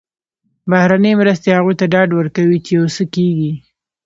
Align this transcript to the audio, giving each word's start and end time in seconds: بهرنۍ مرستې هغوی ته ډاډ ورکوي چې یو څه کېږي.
بهرنۍ 0.69 1.13
مرستې 1.21 1.49
هغوی 1.57 1.75
ته 1.79 1.85
ډاډ 1.93 2.09
ورکوي 2.15 2.57
چې 2.65 2.71
یو 2.79 2.85
څه 2.95 3.03
کېږي. 3.13 3.51